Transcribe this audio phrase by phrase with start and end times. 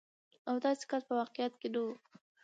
[0.49, 1.95] او داسې کس په واقعيت کې نه وي.